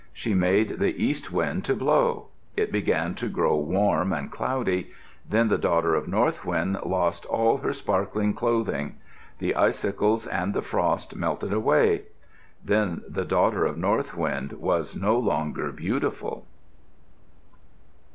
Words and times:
She 0.13 0.33
made 0.33 0.79
the 0.79 0.95
east 0.99 1.31
wind 1.31 1.63
to 1.65 1.75
blow. 1.75 2.29
It 2.57 2.71
began 2.71 3.13
to 3.13 3.27
grow 3.29 3.55
warm 3.57 4.11
and 4.13 4.31
cloudy. 4.31 4.89
Then 5.29 5.47
the 5.49 5.59
daughter 5.59 5.93
of 5.93 6.07
North 6.07 6.43
Wind 6.43 6.79
lost 6.83 7.23
all 7.27 7.57
her 7.57 7.71
sparkling 7.71 8.33
clothing. 8.33 8.95
The 9.37 9.53
icicles 9.55 10.25
and 10.25 10.55
the 10.55 10.63
frost 10.63 11.15
melted 11.15 11.53
away. 11.53 12.05
Then 12.65 13.03
the 13.07 13.25
daughter 13.25 13.63
of 13.63 13.77
North 13.77 14.17
Wind 14.17 14.53
was 14.53 14.95
no 14.95 15.19
longer 15.19 15.71
beautiful. 15.71 16.47